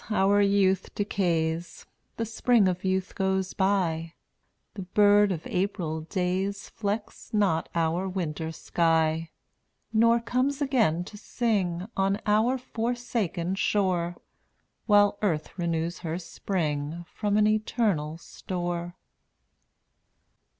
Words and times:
our 0.09 0.41
youth 0.41 0.95
decays, 0.95 1.85
The 2.17 2.25
spring 2.25 2.67
of 2.67 2.83
youth 2.83 3.13
goes 3.13 3.53
by, 3.53 4.13
The 4.73 4.81
bird 4.81 5.31
of 5.31 5.45
April 5.45 6.01
days 6.01 6.69
Flecks 6.69 7.31
not 7.35 7.69
our 7.75 8.09
winter 8.09 8.51
sky, 8.51 9.29
Nor 9.93 10.19
comes 10.19 10.59
again 10.59 11.03
to 11.03 11.17
sing 11.19 11.87
On 11.95 12.19
our 12.25 12.57
forsaken 12.57 13.53
shore, 13.53 14.15
While 14.87 15.19
earth 15.21 15.55
renews 15.59 15.99
her 15.99 16.17
spring 16.17 17.05
From 17.13 17.37
an 17.37 17.45
eternal 17.45 18.17
store. 18.17 18.95